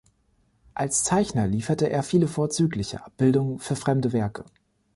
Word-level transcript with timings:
Als 0.73 1.03
Zeichner 1.03 1.45
lieferte 1.45 1.87
er 1.91 2.01
viele 2.01 2.27
vorzügliche 2.27 3.05
Abbildungen 3.05 3.59
für 3.59 3.75
fremde 3.75 4.13
Werke. 4.13 4.45